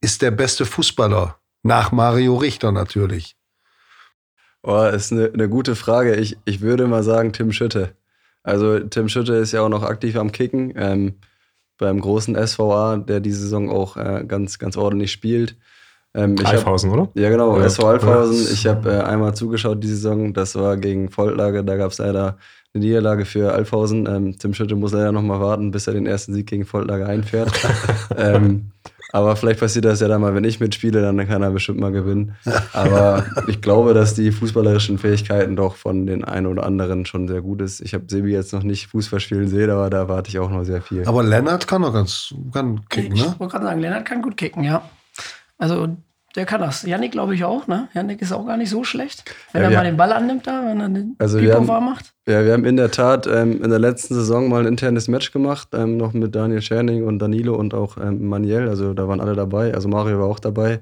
[0.00, 3.36] ist der beste Fußballer nach Mario Richter natürlich.
[4.62, 6.16] Oh, ist eine, eine gute Frage.
[6.16, 7.94] Ich, ich würde mal sagen Tim Schütte.
[8.42, 10.72] Also Tim Schütte ist ja auch noch aktiv am Kicken.
[10.76, 11.14] Ähm,
[11.78, 15.56] beim großen SVA, der die Saison auch äh, ganz, ganz ordentlich spielt.
[16.14, 17.10] Ähm, ich Alfhausen, hab, oder?
[17.14, 17.66] Ja, genau, Ja.
[17.66, 18.52] SV Alfhausen.
[18.52, 20.32] Ich habe äh, einmal zugeschaut die Saison.
[20.32, 21.62] Das war gegen Voltlage.
[21.62, 22.38] Da gab es leider
[22.76, 24.06] eine Niederlage für Alfhausen.
[24.06, 27.06] Ähm, Tim Schütte muss leider noch mal warten, bis er den ersten Sieg gegen Voltlage
[27.06, 27.50] einfährt.
[28.16, 28.70] ähm,
[29.12, 31.92] aber vielleicht passiert das ja dann mal, wenn ich mitspiele, dann kann er bestimmt mal
[31.92, 32.34] gewinnen.
[32.72, 37.40] Aber ich glaube, dass die fußballerischen Fähigkeiten doch von den einen oder anderen schon sehr
[37.40, 37.80] gut ist.
[37.80, 40.64] Ich habe Sebi jetzt noch nicht Fußball spielen sehen, aber da warte ich auch noch
[40.64, 41.06] sehr viel.
[41.06, 43.34] Aber Lennart kann doch ganz kann kicken, ich ne?
[43.38, 44.82] wollte gerade sagen, Lennart kann gut kicken, ja.
[45.58, 45.96] Also
[46.36, 46.82] der kann das.
[46.82, 47.88] Yannick glaube ich auch, ne?
[47.94, 49.24] Yannick ist auch gar nicht so schlecht.
[49.52, 51.68] Wenn Ja, er mal den Ball annimmt da, wenn er den Also wir Pipo haben-
[51.68, 52.12] warm macht.
[52.28, 55.32] Ja, wir haben in der Tat ähm, in der letzten Saison mal ein internes Match
[55.32, 58.68] gemacht, ähm, noch mit Daniel Scherning und Danilo und auch ähm, Maniel.
[58.68, 59.74] Also da waren alle dabei.
[59.74, 60.80] Also Mario war auch dabei.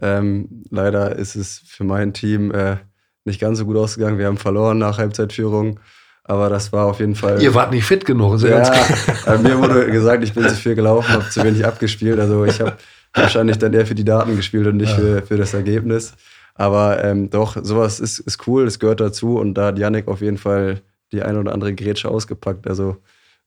[0.00, 2.76] Ähm, leider ist es für mein Team äh,
[3.24, 4.18] nicht ganz so gut ausgegangen.
[4.18, 5.78] Wir haben verloren nach Halbzeitführung.
[6.24, 7.42] Aber das war auf jeden Fall.
[7.42, 9.34] Ihr wart nicht fit genug, ist ja, ganz klar.
[9.34, 12.20] äh, mir wurde gesagt, ich bin zu viel gelaufen, habe zu wenig abgespielt.
[12.20, 12.74] Also ich habe
[13.14, 16.14] wahrscheinlich dann eher für die Daten gespielt und nicht für, für das Ergebnis.
[16.54, 19.38] Aber ähm, doch, sowas ist, ist cool, es gehört dazu.
[19.38, 22.66] Und da hat Yannick auf jeden Fall die eine oder andere Grätsche ausgepackt.
[22.66, 22.96] Also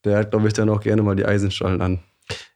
[0.03, 1.99] der hat, glaube ich, dann auch gerne mal die Eisenstollen an.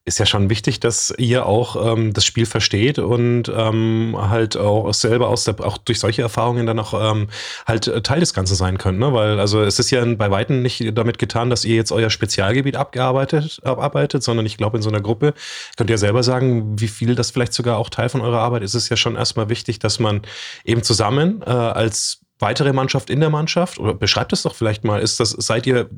[0.10, 4.92] Ist ja schon wichtig, dass ihr auch ähm, das Spiel versteht und ähm, halt auch
[4.94, 7.28] selber aus der, auch durch solche Erfahrungen dann auch ähm,
[7.68, 9.14] halt äh, Teil des Ganzen sein könnt, ne?
[9.14, 12.76] Weil also es ist ja bei Weitem nicht damit getan, dass ihr jetzt euer Spezialgebiet
[12.76, 15.34] abgearbeitet, abarbeitet, sondern ich glaube, in so einer Gruppe
[15.78, 18.74] könnt ihr selber sagen, wie viel das vielleicht sogar auch Teil von eurer Arbeit ist.
[18.74, 20.24] Es ist ja schon erstmal wichtig, dass man
[20.66, 25.02] eben zusammen äh, als weitere Mannschaft in der Mannschaft oder beschreibt es doch vielleicht mal,
[25.02, 25.90] ist das, seid ihr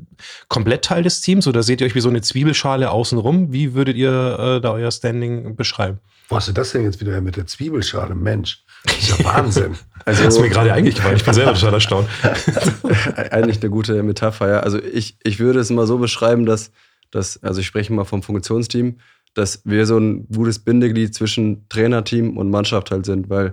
[0.48, 3.52] komplett Teil des Teams oder seht ihr euch wie so eine Zwiebelschale außenrum?
[3.52, 6.00] Wie würdet ihr äh, da euer Standing beschreiben?
[6.28, 8.14] Wo hast du das denn jetzt wieder mit der Zwiebelschale?
[8.14, 9.76] Mensch, das ist ja Wahnsinn.
[10.04, 11.14] Also Das ist mir gerade eingefallen.
[11.14, 12.08] Ich bin selber total erstaunt.
[13.30, 14.58] eigentlich eine gute Metapher, ja.
[14.58, 16.72] Also ich, ich würde es mal so beschreiben, dass,
[17.12, 18.98] dass, also ich spreche mal vom Funktionsteam,
[19.34, 23.52] dass wir so ein gutes Bindeglied zwischen Trainerteam und Mannschaft halt sind, weil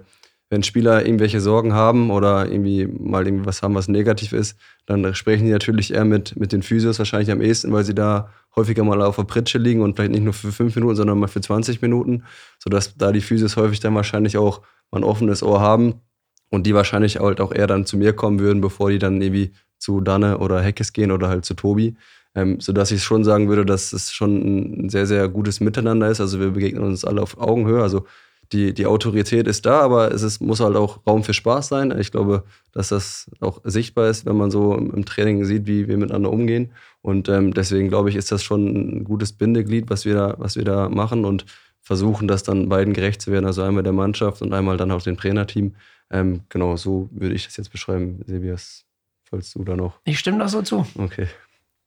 [0.49, 4.57] wenn Spieler irgendwelche Sorgen haben oder irgendwie mal irgendwie was haben, was negativ ist,
[4.87, 8.29] dann sprechen die natürlich eher mit, mit den Physios wahrscheinlich am ehesten, weil sie da
[8.55, 11.27] häufiger mal auf der Pritsche liegen und vielleicht nicht nur für fünf Minuten, sondern mal
[11.27, 12.23] für 20 Minuten,
[12.57, 16.01] sodass da die Physios häufig dann wahrscheinlich auch mal ein offenes Ohr haben
[16.49, 19.51] und die wahrscheinlich halt auch eher dann zu mir kommen würden, bevor die dann irgendwie
[19.77, 21.95] zu Danne oder Heckes gehen oder halt zu Tobi.
[22.35, 26.21] Ähm, sodass ich schon sagen würde, dass es schon ein sehr, sehr gutes Miteinander ist.
[26.21, 27.81] Also wir begegnen uns alle auf Augenhöhe.
[27.81, 28.05] Also
[28.51, 31.97] die, die Autorität ist da, aber es ist, muss halt auch Raum für Spaß sein.
[31.99, 35.97] Ich glaube, dass das auch sichtbar ist, wenn man so im, Training sieht, wie wir
[35.97, 36.71] miteinander umgehen.
[37.01, 40.55] Und ähm, deswegen glaube ich, ist das schon ein gutes Bindeglied, was wir da, was
[40.55, 41.45] wir da machen und
[41.81, 43.45] versuchen, das dann beiden gerecht zu werden.
[43.45, 45.75] Also einmal der Mannschaft und einmal dann auch dem Trainerteam.
[46.09, 48.85] Ähm, genau, so würde ich das jetzt beschreiben, Sebias,
[49.23, 49.99] falls du da noch.
[50.05, 50.87] Ich stimme das so zu.
[50.97, 51.27] Okay.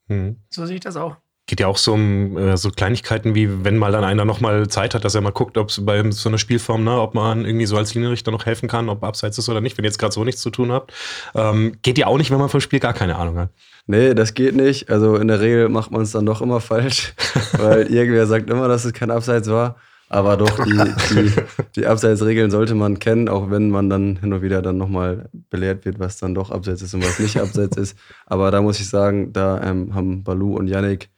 [0.06, 0.36] Hm.
[0.48, 1.16] So sehe ich das auch.
[1.46, 4.94] Geht ja auch so um äh, so Kleinigkeiten wie, wenn mal dann einer nochmal Zeit
[4.94, 7.66] hat, dass er mal guckt, ob es bei so einer Spielform, ne, ob man irgendwie
[7.66, 10.12] so als Linienrichter noch helfen kann, ob abseits ist oder nicht, wenn ihr jetzt gerade
[10.12, 10.92] so nichts zu tun habt.
[11.34, 13.50] Ähm, geht ja auch nicht, wenn man vom Spiel gar keine Ahnung hat.
[13.86, 14.90] Nee, das geht nicht.
[14.90, 17.14] Also in der Regel macht man es dann doch immer falsch,
[17.58, 19.76] weil irgendwer sagt immer, dass es kein Abseits war.
[20.12, 20.78] Aber doch, die,
[21.10, 21.32] die,
[21.74, 25.86] die Abseitsregeln sollte man kennen, auch wenn man dann hin und wieder dann nochmal belehrt
[25.86, 27.96] wird, was dann doch Abseits ist und was nicht Abseits ist.
[28.26, 31.08] Aber da muss ich sagen, da ähm, haben Balu und Yannick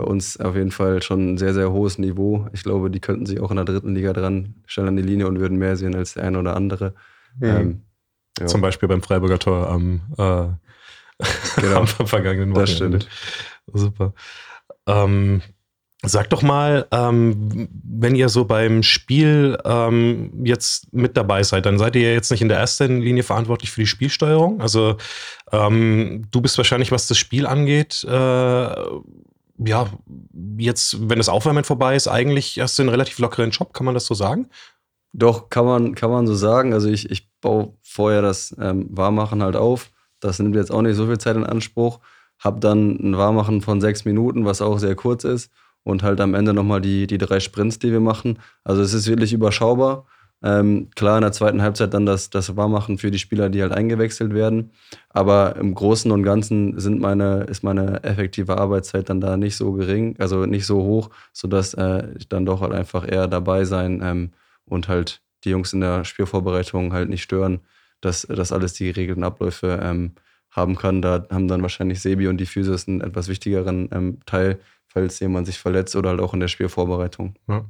[0.00, 2.46] bei uns auf jeden Fall schon ein sehr, sehr hohes Niveau.
[2.52, 5.26] Ich glaube, die könnten sich auch in der dritten Liga dran stellen an die Linie
[5.28, 6.94] und würden mehr sehen als der eine oder andere.
[7.42, 7.82] Ähm,
[8.38, 8.46] ja.
[8.46, 11.22] Zum Beispiel beim Freiburger Tor am, äh,
[11.60, 11.80] Genau.
[11.80, 13.00] am vergangenen Das Wochenende.
[13.02, 13.08] stimmt.
[13.74, 14.14] Super.
[14.86, 15.42] Ähm,
[16.02, 21.78] sag doch mal, ähm, wenn ihr so beim Spiel ähm, jetzt mit dabei seid, dann
[21.78, 24.62] seid ihr ja jetzt nicht in der ersten Linie verantwortlich für die Spielsteuerung.
[24.62, 24.96] Also
[25.52, 28.74] ähm, du bist wahrscheinlich, was das Spiel angeht, äh,
[29.64, 29.88] ja,
[30.56, 33.94] jetzt, wenn das Aufwärmen vorbei ist, eigentlich hast du einen relativ lockeren Job, kann man
[33.94, 34.48] das so sagen?
[35.12, 36.72] Doch, kann man, kann man so sagen.
[36.72, 39.90] Also ich, ich baue vorher das ähm, Warmmachen halt auf.
[40.20, 42.00] Das nimmt jetzt auch nicht so viel Zeit in Anspruch.
[42.38, 45.50] Hab dann ein Warmmachen von sechs Minuten, was auch sehr kurz ist.
[45.82, 48.38] Und halt am Ende nochmal die, die drei Sprints, die wir machen.
[48.64, 50.06] Also es ist wirklich überschaubar.
[50.42, 53.72] Ähm, klar, in der zweiten Halbzeit dann das, das Warmmachen für die Spieler, die halt
[53.72, 54.70] eingewechselt werden.
[55.10, 59.72] Aber im Großen und Ganzen sind meine, ist meine effektive Arbeitszeit dann da nicht so
[59.72, 64.00] gering, also nicht so hoch, sodass äh, ich dann doch halt einfach eher dabei sein
[64.02, 64.30] ähm,
[64.64, 67.60] und halt die Jungs in der Spielvorbereitung halt nicht stören,
[68.00, 70.12] dass das alles die geregelten Abläufe ähm,
[70.50, 71.02] haben kann.
[71.02, 75.46] Da haben dann wahrscheinlich Sebi und die Physios einen etwas wichtigeren ähm, Teil, falls jemand
[75.46, 77.34] sich verletzt oder halt auch in der Spielvorbereitung.
[77.46, 77.64] Ja.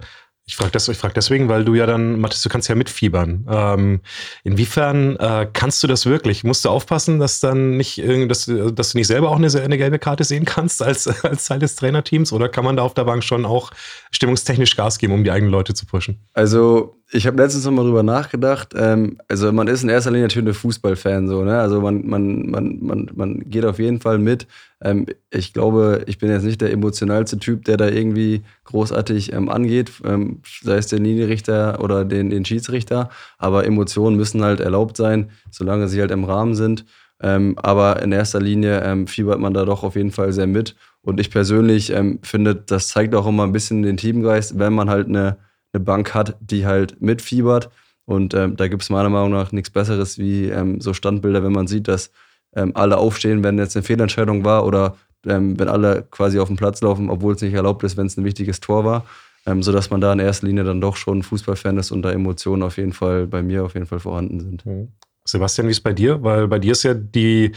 [0.50, 3.46] Ich frage frag deswegen, weil du ja dann, Mathis, du kannst ja mitfiebern.
[3.48, 4.00] Ähm,
[4.42, 6.42] inwiefern äh, kannst du das wirklich?
[6.42, 10.00] Musst du aufpassen, dass dann nicht dass, dass du nicht selber auch eine, eine, gelbe
[10.00, 12.32] Karte sehen kannst als, als Teil des Trainerteams?
[12.32, 13.70] Oder kann man da auf der Bank schon auch
[14.10, 16.18] stimmungstechnisch Gas geben, um die eigenen Leute zu pushen?
[16.32, 18.74] Also, ich habe letztens noch mal drüber nachgedacht.
[18.74, 21.60] Ähm, also, man ist in erster Linie natürlich ein Fußballfan, so, ne?
[21.60, 24.48] Also, man, man, man, man, man geht auf jeden Fall mit.
[24.82, 29.48] Ähm, ich glaube, ich bin jetzt nicht der emotionalste Typ, der da irgendwie großartig ähm,
[29.48, 33.10] angeht, ähm, sei es der Linienrichter oder den, den Schiedsrichter.
[33.38, 36.86] Aber Emotionen müssen halt erlaubt sein, solange sie halt im Rahmen sind.
[37.22, 40.74] Ähm, aber in erster Linie ähm, fiebert man da doch auf jeden Fall sehr mit.
[41.02, 44.88] Und ich persönlich ähm, finde, das zeigt auch immer ein bisschen den Teamgeist, wenn man
[44.88, 45.36] halt eine,
[45.72, 47.70] eine Bank hat, die halt mitfiebert.
[48.06, 51.52] Und ähm, da gibt es meiner Meinung nach nichts Besseres wie ähm, so Standbilder, wenn
[51.52, 52.10] man sieht, dass
[52.54, 56.56] ähm, alle aufstehen, wenn jetzt eine Fehlentscheidung war oder ähm, wenn alle quasi auf den
[56.56, 59.04] Platz laufen, obwohl es nicht erlaubt ist, wenn es ein wichtiges Tor war.
[59.46, 62.62] Ähm, sodass man da in erster Linie dann doch schon Fußballfan ist und da Emotionen
[62.62, 64.66] auf jeden Fall bei mir auf jeden Fall vorhanden sind.
[64.66, 64.88] Mhm.
[65.24, 66.22] Sebastian, wie ist bei dir?
[66.22, 67.52] Weil bei dir ist ja die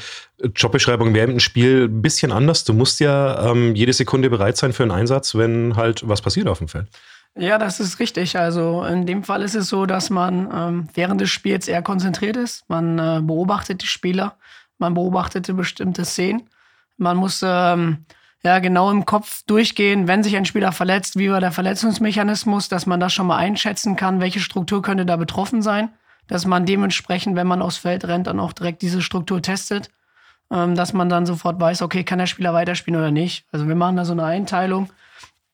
[0.55, 2.63] Jobbeschreibung während dem Spiel ein bisschen anders.
[2.63, 6.47] Du musst ja ähm, jede Sekunde bereit sein für einen Einsatz, wenn halt was passiert
[6.47, 6.87] auf dem Feld.
[7.35, 8.37] Ja, das ist richtig.
[8.37, 12.37] Also in dem Fall ist es so, dass man ähm, während des Spiels eher konzentriert
[12.37, 12.63] ist.
[12.69, 14.37] Man äh, beobachtet die Spieler
[14.83, 16.43] man beobachtete bestimmte Szenen.
[16.97, 18.05] Man muss ähm,
[18.43, 22.85] ja genau im Kopf durchgehen, wenn sich ein Spieler verletzt, wie war der Verletzungsmechanismus, dass
[22.85, 25.89] man das schon mal einschätzen kann, welche Struktur könnte da betroffen sein,
[26.27, 29.89] dass man dementsprechend, wenn man aufs Feld rennt, dann auch direkt diese Struktur testet,
[30.51, 33.45] ähm, dass man dann sofort weiß, okay, kann der Spieler weiterspielen oder nicht.
[33.53, 34.91] Also wir machen da so eine Einteilung,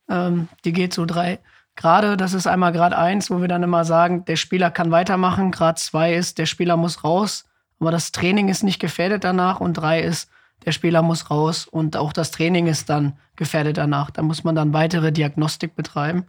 [0.09, 1.39] ähm, die geht so drei
[1.75, 5.51] Grade, das ist einmal Grad 1, wo wir dann immer sagen, der Spieler kann weitermachen.
[5.51, 7.45] Grad 2 ist, der Spieler muss raus
[7.79, 9.59] aber das Training ist nicht gefährdet danach.
[9.59, 10.29] Und drei ist,
[10.65, 14.11] der Spieler muss raus und auch das Training ist dann gefährdet danach.
[14.11, 16.25] Da muss man dann weitere Diagnostik betreiben.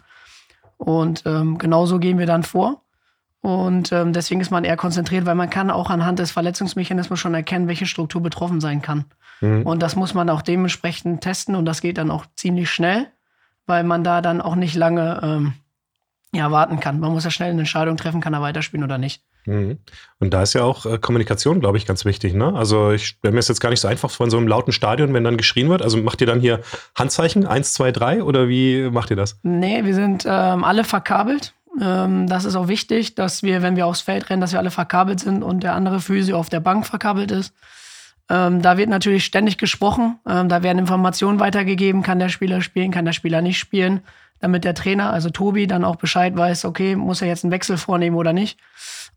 [0.76, 2.82] Und ähm, genauso gehen wir dann vor.
[3.42, 7.34] Und ähm, deswegen ist man eher konzentriert, weil man kann auch anhand des Verletzungsmechanismus schon
[7.34, 9.06] erkennen, welche Struktur betroffen sein kann.
[9.40, 9.62] Mhm.
[9.62, 13.06] Und das muss man auch dementsprechend testen und das geht dann auch ziemlich schnell,
[13.66, 15.52] weil man da dann auch nicht lange ähm,
[16.32, 17.00] ja, warten kann.
[17.00, 19.22] Man muss ja schnell eine Entscheidung treffen, kann er weiterspielen oder nicht.
[19.46, 19.78] Mhm.
[20.18, 22.34] Und da ist ja auch äh, Kommunikation, glaube ich, ganz wichtig.
[22.34, 22.54] Ne?
[22.54, 24.72] Also ich stelle mir es jetzt gar nicht so einfach vor in so einem lauten
[24.72, 25.82] Stadion, wenn dann geschrien wird.
[25.82, 26.60] Also macht ihr dann hier
[26.94, 29.38] Handzeichen, 1, 2, 3 oder wie macht ihr das?
[29.42, 31.54] Nee, wir sind ähm, alle verkabelt.
[31.80, 34.70] Ähm, das ist auch wichtig, dass wir, wenn wir aufs Feld rennen, dass wir alle
[34.70, 37.54] verkabelt sind und der andere Physio auf der Bank verkabelt ist.
[38.28, 40.18] Ähm, da wird natürlich ständig gesprochen.
[40.26, 42.02] Ähm, da werden Informationen weitergegeben.
[42.02, 44.02] Kann der Spieler spielen, kann der Spieler nicht spielen,
[44.38, 47.76] damit der Trainer, also Tobi, dann auch Bescheid weiß, okay, muss er jetzt einen Wechsel
[47.76, 48.58] vornehmen oder nicht.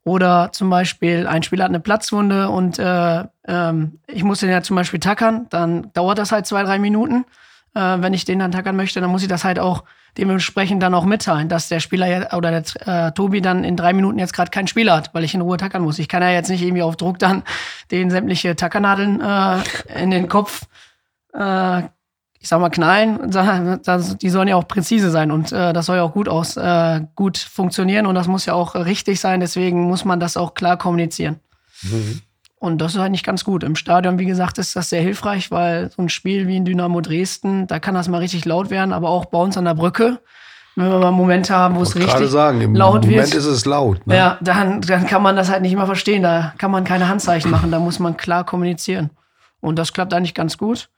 [0.05, 4.61] Oder zum Beispiel, ein Spieler hat eine Platzwunde und äh, ähm, ich muss den ja
[4.61, 7.25] zum Beispiel tackern, dann dauert das halt zwei, drei Minuten.
[7.73, 9.83] Äh, wenn ich den dann tackern möchte, dann muss ich das halt auch
[10.17, 14.19] dementsprechend dann auch mitteilen, dass der Spieler oder der äh, Tobi dann in drei Minuten
[14.19, 15.99] jetzt gerade keinen Spieler hat, weil ich in Ruhe tackern muss.
[15.99, 17.43] Ich kann ja jetzt nicht irgendwie auf Druck dann
[17.91, 20.67] den sämtliche Tackernadeln äh, in den Kopf
[21.33, 21.83] äh,
[22.43, 23.31] ich sag mal, knallen,
[24.21, 26.99] die sollen ja auch präzise sein und äh, das soll ja auch gut aus, äh,
[27.15, 30.77] gut funktionieren und das muss ja auch richtig sein, deswegen muss man das auch klar
[30.77, 31.39] kommunizieren.
[31.83, 32.19] Mhm.
[32.59, 33.63] Und das ist halt nicht ganz gut.
[33.63, 36.99] Im Stadion, wie gesagt, ist das sehr hilfreich, weil so ein Spiel wie in Dynamo
[36.99, 40.19] Dresden, da kann das mal richtig laut werden, aber auch bei uns an der Brücke,
[40.75, 43.35] wenn wir mal Momente haben, wo es richtig sagen, im laut Moment wird.
[43.35, 44.05] ist es laut.
[44.05, 44.17] Ne?
[44.17, 46.23] Ja, dann, dann kann man das halt nicht immer verstehen.
[46.23, 49.11] Da kann man keine Handzeichen machen, da muss man klar kommunizieren.
[49.61, 50.89] Und das klappt eigentlich ganz gut.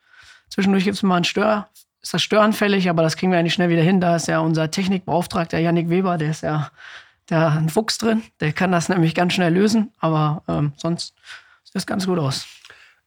[0.49, 1.67] Zwischendurch gibt es mal ein Stör,
[2.01, 3.99] ist das störanfällig, aber das kriegen wir eigentlich schnell wieder hin.
[3.99, 6.69] Da ist ja unser Technikbeauftragter Yannick Weber, der ist ja
[7.29, 11.15] der ein Fuchs drin, der kann das nämlich ganz schnell lösen, aber ähm, sonst
[11.63, 12.45] sieht das ganz gut aus.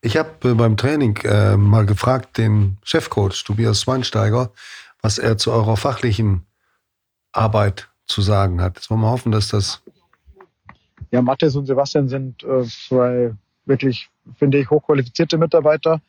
[0.00, 4.50] Ich habe äh, beim Training äh, mal gefragt, den Chefcoach Tobias Schweinsteiger,
[5.00, 6.46] was er zu eurer fachlichen
[7.32, 8.76] Arbeit zu sagen hat.
[8.76, 9.82] Jetzt wollen wir hoffen, dass das.
[11.10, 16.00] Ja, Mathis und Sebastian sind äh, zwei wirklich, finde ich, hochqualifizierte Mitarbeiter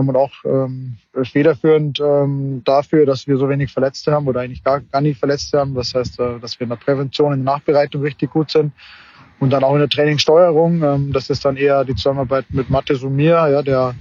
[0.00, 4.80] und auch ähm, federführend ähm, dafür, dass wir so wenig Verletzte haben oder eigentlich gar,
[4.80, 5.74] gar nicht Verletzte haben.
[5.74, 8.72] Das heißt, äh, dass wir in der Prävention, in der Nachbereitung richtig gut sind.
[9.40, 13.02] Und dann auch in der Trainingssteuerung, ähm, das ist dann eher die Zusammenarbeit mit Mattes
[13.02, 13.94] und mir, ja, der,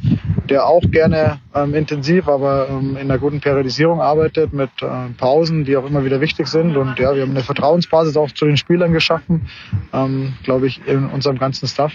[0.49, 5.65] der auch gerne ähm, intensiv, aber ähm, in einer guten Periodisierung arbeitet, mit äh, Pausen,
[5.65, 6.75] die auch immer wieder wichtig sind.
[6.75, 9.47] Und ja, wir haben eine Vertrauensbasis auch zu den Spielern geschaffen,
[9.93, 11.93] ähm, glaube ich, in unserem ganzen Staff.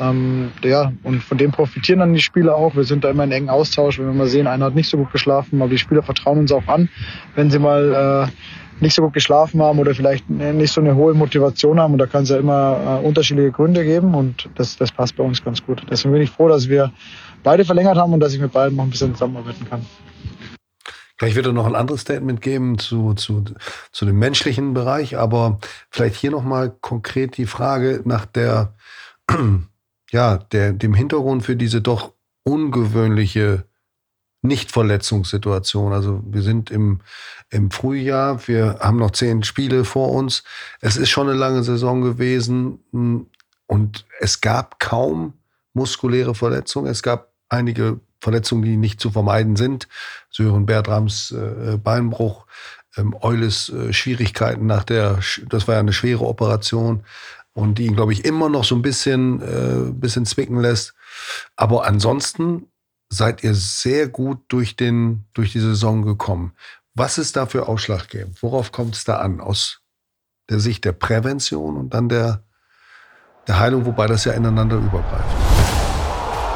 [0.00, 2.74] Ähm, ja, und von dem profitieren dann die Spieler auch.
[2.74, 3.98] Wir sind da immer in engen Austausch.
[3.98, 6.52] Wenn wir mal sehen, einer hat nicht so gut geschlafen, aber die Spieler vertrauen uns
[6.52, 6.88] auch an,
[7.34, 11.14] wenn sie mal äh, nicht so gut geschlafen haben oder vielleicht nicht so eine hohe
[11.14, 11.92] Motivation haben.
[11.92, 15.24] Und da kann es ja immer äh, unterschiedliche Gründe geben und das, das passt bei
[15.24, 15.82] uns ganz gut.
[15.90, 16.90] Deswegen bin ich froh, dass wir
[17.42, 19.86] beide verlängert haben und dass ich mit beiden noch ein bisschen zusammenarbeiten kann.
[21.20, 23.44] Gleich wird er noch ein anderes Statement geben zu, zu,
[23.92, 25.58] zu dem menschlichen Bereich, aber
[25.90, 28.72] vielleicht hier nochmal konkret die Frage nach der,
[30.10, 33.66] ja, der, dem Hintergrund für diese doch ungewöhnliche
[34.40, 35.92] Nicht-Verletzungssituation.
[35.92, 37.00] Also wir sind im,
[37.50, 40.42] im Frühjahr, wir haben noch zehn Spiele vor uns.
[40.80, 43.26] Es ist schon eine lange Saison gewesen hm,
[43.66, 45.34] und es gab kaum
[45.74, 46.90] muskuläre Verletzungen.
[46.90, 49.88] Es gab einige Verletzungen, die nicht zu vermeiden sind.
[50.30, 52.46] Sören Bertrams äh, Beinbruch,
[52.96, 57.04] ähm, Eules äh, Schwierigkeiten nach der, das war ja eine schwere Operation
[57.52, 60.94] und die ihn, glaube ich, immer noch so ein bisschen, äh, bisschen zwicken lässt.
[61.56, 62.66] Aber ansonsten
[63.08, 66.52] seid ihr sehr gut durch, den, durch die Saison gekommen.
[66.94, 68.42] Was ist da für ausschlaggebend?
[68.42, 69.40] Worauf kommt es da an?
[69.40, 69.80] Aus
[70.48, 72.44] der Sicht der Prävention und dann der,
[73.46, 75.49] der Heilung, wobei das ja ineinander übergreift.